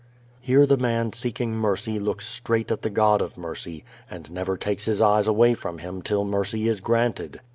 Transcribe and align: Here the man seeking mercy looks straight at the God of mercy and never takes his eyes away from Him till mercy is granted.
Here 0.39 0.65
the 0.65 0.77
man 0.77 1.13
seeking 1.13 1.53
mercy 1.55 1.99
looks 1.99 2.25
straight 2.25 2.71
at 2.71 2.81
the 2.81 2.89
God 2.89 3.21
of 3.21 3.37
mercy 3.37 3.85
and 4.09 4.31
never 4.31 4.57
takes 4.57 4.85
his 4.85 4.99
eyes 4.99 5.27
away 5.27 5.53
from 5.53 5.77
Him 5.77 6.01
till 6.01 6.25
mercy 6.25 6.67
is 6.67 6.81
granted. 6.81 7.39